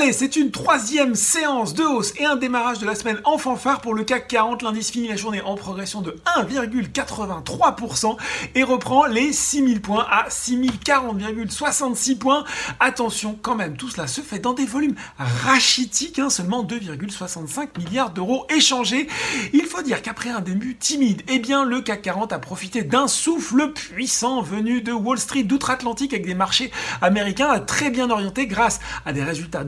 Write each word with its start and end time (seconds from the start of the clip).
Allez, 0.00 0.12
c'est 0.14 0.36
une 0.36 0.50
troisième 0.50 1.14
séance 1.14 1.74
de 1.74 1.82
hausse 1.82 2.14
et 2.16 2.24
un 2.24 2.36
démarrage 2.36 2.78
de 2.78 2.86
la 2.86 2.94
semaine 2.94 3.20
en 3.24 3.36
fanfare 3.36 3.82
pour 3.82 3.92
le 3.92 4.02
CAC 4.02 4.28
40. 4.28 4.62
L'indice 4.62 4.90
finit 4.90 5.08
la 5.08 5.16
journée 5.16 5.42
en 5.42 5.56
progression 5.56 6.00
de 6.00 6.16
1,83% 6.38 8.16
et 8.54 8.62
reprend 8.62 9.04
les 9.04 9.34
6000 9.34 9.82
points 9.82 10.06
à 10.10 10.28
6040,66 10.30 12.16
points. 12.16 12.44
Attention 12.78 13.38
quand 13.42 13.56
même, 13.56 13.76
tout 13.76 13.90
cela 13.90 14.06
se 14.06 14.22
fait 14.22 14.38
dans 14.38 14.54
des 14.54 14.64
volumes 14.64 14.94
rachitiques, 15.18 16.18
hein, 16.18 16.30
seulement 16.30 16.64
2,65 16.64 17.78
milliards 17.78 18.10
d'euros 18.10 18.46
échangés. 18.48 19.06
Il 19.52 19.66
faut 19.66 19.82
dire 19.82 20.00
qu'après 20.00 20.30
un 20.30 20.40
début 20.40 20.76
timide, 20.76 21.22
eh 21.28 21.40
bien 21.40 21.66
le 21.66 21.82
CAC 21.82 22.00
40 22.00 22.32
a 22.32 22.38
profité 22.38 22.82
d'un 22.82 23.06
souffle 23.06 23.72
puissant 23.72 24.40
venu 24.40 24.80
de 24.80 24.92
Wall 24.92 25.18
Street 25.18 25.42
d'outre-Atlantique 25.42 26.14
avec 26.14 26.24
des 26.24 26.34
marchés 26.34 26.70
américains 27.02 27.60
très 27.60 27.90
bien 27.90 28.08
orientés 28.08 28.46
grâce 28.46 28.80
à 29.04 29.12
des 29.12 29.22
résultats 29.22 29.64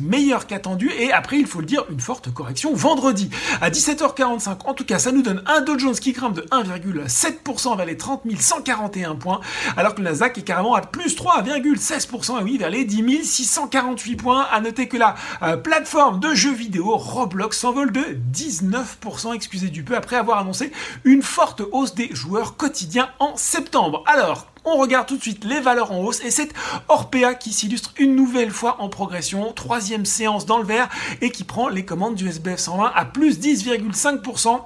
meilleure 0.00 0.46
qu'attendu 0.46 0.90
et 0.98 1.12
après, 1.12 1.38
il 1.38 1.46
faut 1.46 1.60
le 1.60 1.66
dire, 1.66 1.84
une 1.90 2.00
forte 2.00 2.32
correction 2.32 2.74
vendredi. 2.74 3.30
À 3.60 3.70
17h45, 3.70 4.66
en 4.66 4.74
tout 4.74 4.84
cas, 4.84 4.98
ça 4.98 5.12
nous 5.12 5.22
donne 5.22 5.42
un 5.46 5.60
Dow 5.60 5.78
Jones 5.78 5.94
qui 5.94 6.12
grimpe 6.12 6.34
de 6.34 6.42
1,7% 6.42 7.76
vers 7.76 7.86
les 7.86 7.96
30 7.96 8.22
141 8.38 9.16
points, 9.16 9.40
alors 9.76 9.94
que 9.94 10.00
le 10.00 10.08
Nasdaq 10.08 10.38
est 10.38 10.42
carrément 10.42 10.74
à 10.74 10.80
plus 10.80 11.16
3,16%, 11.16 12.40
et 12.40 12.42
oui, 12.42 12.58
vers 12.58 12.70
les 12.70 12.84
10 12.84 13.24
648 13.24 14.16
points. 14.16 14.46
À 14.52 14.60
noter 14.60 14.88
que 14.88 14.96
la 14.96 15.14
euh, 15.42 15.56
plateforme 15.56 16.20
de 16.20 16.34
jeux 16.34 16.52
vidéo 16.52 16.96
Roblox 16.96 17.58
s'envole 17.58 17.92
de 17.92 18.18
19%, 18.32 19.34
excusez 19.34 19.68
du 19.68 19.82
peu, 19.82 19.96
après 19.96 20.16
avoir 20.16 20.38
annoncé 20.38 20.72
une 21.04 21.22
forte 21.22 21.62
hausse 21.72 21.94
des 21.94 22.14
joueurs 22.14 22.56
quotidiens 22.56 23.10
en 23.18 23.36
septembre. 23.36 24.04
Alors, 24.06 24.51
on 24.64 24.76
regarde 24.76 25.06
tout 25.06 25.16
de 25.16 25.22
suite 25.22 25.44
les 25.44 25.60
valeurs 25.60 25.92
en 25.92 26.00
hausse 26.00 26.20
et 26.24 26.30
c'est 26.30 26.52
Orpea 26.88 27.34
qui 27.34 27.52
s'illustre 27.52 27.92
une 27.98 28.14
nouvelle 28.14 28.50
fois 28.50 28.80
en 28.80 28.88
progression, 28.88 29.52
troisième 29.52 30.06
séance 30.06 30.46
dans 30.46 30.58
le 30.58 30.64
vert 30.64 30.88
et 31.20 31.30
qui 31.30 31.44
prend 31.44 31.68
les 31.68 31.84
commandes 31.84 32.14
du 32.14 32.28
SBF 32.28 32.58
120 32.58 32.92
à 32.94 33.04
plus 33.04 33.38
10,5%. 33.38 34.60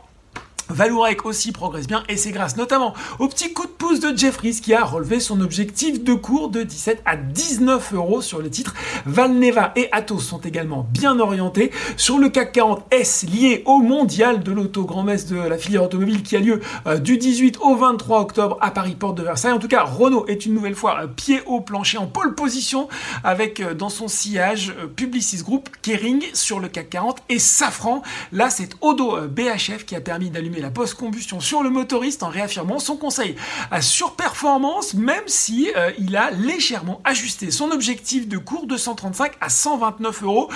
Valourec 0.69 1.25
aussi 1.25 1.53
progresse 1.53 1.87
bien 1.87 2.03
et 2.09 2.17
c'est 2.17 2.33
grâce 2.33 2.57
notamment 2.57 2.95
au 3.19 3.29
petit 3.29 3.53
coup 3.53 3.67
de 3.67 3.71
pouce 3.71 4.01
de 4.01 4.17
Jeffries 4.17 4.61
qui 4.61 4.75
a 4.75 4.85
relevé 4.85 5.21
son 5.21 5.41
objectif 5.41 6.03
de 6.03 6.15
cours 6.15 6.49
de 6.49 6.63
17 6.63 7.03
à 7.05 7.17
19 7.17 7.95
euros 7.95 8.21
sur 8.21 8.41
le 8.41 8.51
titre. 8.51 8.75
Valneva 9.07 9.73
et 9.77 9.89
Atos 9.93 10.21
sont 10.21 10.41
également 10.41 10.87
bien 10.91 11.21
orientés. 11.21 11.71
Sur 11.97 12.19
le 12.19 12.29
CAC 12.29 12.53
40 12.53 12.85
S 12.91 13.25
lié 13.25 13.63
au 13.65 13.79
mondial 13.79 14.43
de 14.43 14.51
l'auto 14.51 14.85
grand 14.85 15.05
messe 15.05 15.27
de 15.27 15.37
la 15.37 15.57
filière 15.57 15.85
automobile 15.85 16.23
qui 16.23 16.37
a 16.37 16.41
lieu 16.41 16.61
euh, 16.87 16.99
du 16.99 17.17
18 17.17 17.59
au 17.61 17.77
23 17.77 18.21
octobre 18.21 18.59
à 18.61 18.71
Paris 18.73 18.97
Porte 18.97 19.17
de 19.17 19.23
Versailles. 19.23 19.53
En 19.53 19.59
tout 19.59 19.69
cas, 19.69 19.85
Renault 19.85 20.27
est 20.27 20.47
une 20.47 20.55
nouvelle 20.55 20.75
fois 20.75 21.03
euh, 21.03 21.07
pied 21.07 21.43
au 21.47 21.61
plancher 21.61 21.99
en 21.99 22.07
pole 22.07 22.35
position 22.35 22.89
avec 23.23 23.61
euh, 23.61 23.75
dans 23.75 23.89
son 23.89 24.09
sillage 24.09 24.75
Publicis 24.97 25.43
Group, 25.43 25.69
Kering 25.83 26.25
sur 26.33 26.59
le 26.59 26.69
CAC 26.69 26.91
40 26.91 27.23
et 27.29 27.39
Safran. 27.39 28.03
Là, 28.33 28.51
c'est 28.51 28.71
Odo 28.81 29.17
BHF 29.29 29.85
qui 29.87 29.95
a 29.95 30.01
permis 30.01 30.31
d'allumer 30.31 30.56
la 30.61 30.71
post-combustion 30.71 31.41
sur 31.41 31.63
le 31.63 31.71
motoriste 31.71 32.23
en 32.23 32.29
réaffirmant 32.29 32.79
son 32.79 32.97
conseil 32.97 33.37
à 33.71 33.83
surperformance, 33.83 34.95
même 34.95 35.23
si 35.27 35.71
euh, 35.77 35.91
il 35.99 36.17
a 36.17 36.31
légèrement 36.31 37.01
ajusté 37.05 37.51
son 37.51 37.71
objectif 37.71 38.29
de 38.29 38.39
cours 38.39 38.67
de 38.67 38.77
135 38.77 39.35
à 39.41 39.49
129 39.49 40.23
euros. 40.23 40.51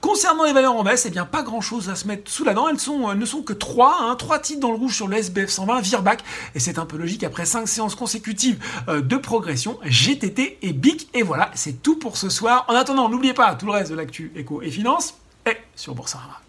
Concernant 0.00 0.44
les 0.44 0.52
valeurs 0.52 0.76
en 0.76 0.84
baisse, 0.84 1.06
eh 1.06 1.10
bien 1.10 1.24
pas 1.24 1.42
grand 1.42 1.60
chose 1.60 1.88
à 1.88 1.94
se 1.94 2.06
mettre 2.06 2.30
sous 2.30 2.44
la 2.44 2.54
dent. 2.54 2.68
Elles 2.68 2.76
euh, 2.88 3.14
ne 3.14 3.24
sont 3.24 3.42
que 3.42 3.52
3, 3.52 3.98
hein, 4.00 4.16
3 4.16 4.38
titres 4.38 4.60
dans 4.60 4.70
le 4.70 4.76
rouge 4.76 4.94
sur 4.94 5.08
le 5.08 5.16
SBF 5.16 5.48
120, 5.48 5.80
Virbac, 5.80 6.22
et 6.54 6.60
c'est 6.60 6.78
un 6.78 6.86
peu 6.86 6.96
logique 6.96 7.24
après 7.24 7.46
5 7.46 7.66
séances 7.66 7.94
consécutives 7.94 8.58
euh, 8.88 9.00
de 9.00 9.16
progression, 9.16 9.78
GTT 9.84 10.58
et 10.62 10.72
BIC. 10.72 11.08
Et 11.14 11.22
voilà, 11.22 11.50
c'est 11.54 11.82
tout 11.82 11.96
pour 11.96 12.16
ce 12.16 12.28
soir. 12.28 12.64
En 12.68 12.74
attendant, 12.74 13.08
n'oubliez 13.08 13.34
pas 13.34 13.54
tout 13.54 13.66
le 13.66 13.72
reste 13.72 13.90
de 13.90 13.96
l'actu 13.96 14.32
éco 14.36 14.62
et 14.62 14.70
finance 14.70 15.14
et 15.46 15.56
sur 15.74 15.94
Boursorama. 15.94 16.40